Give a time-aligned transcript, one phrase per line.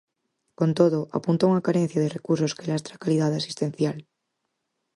[0.59, 3.97] Con todo, apunta unha carencia de recursos que lastra a calidade asistencial.